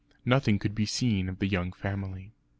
[0.25, 2.33] Nothing could be seen of the young family.